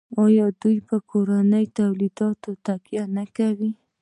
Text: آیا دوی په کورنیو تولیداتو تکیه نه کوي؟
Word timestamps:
آیا 0.25 0.45
دوی 0.61 0.77
په 0.89 0.97
کورنیو 1.09 1.73
تولیداتو 1.77 2.49
تکیه 2.65 3.03
نه 3.15 3.25
کوي؟ 3.35 3.71